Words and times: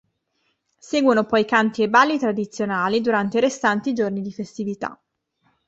Seguono 0.79 1.25
poi 1.27 1.45
canti 1.45 1.83
e 1.83 1.87
balli 1.87 2.17
tradizionali 2.17 3.01
durante 3.01 3.37
i 3.37 3.41
restanti 3.41 3.93
giorni 3.93 4.21
di 4.21 4.33
festività. 4.33 4.99